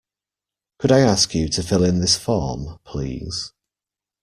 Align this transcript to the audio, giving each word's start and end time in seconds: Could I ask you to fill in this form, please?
Could 0.79 0.91
I 0.91 1.01
ask 1.01 1.35
you 1.35 1.47
to 1.49 1.61
fill 1.61 1.83
in 1.83 1.99
this 1.99 2.17
form, 2.17 2.79
please? 2.83 3.53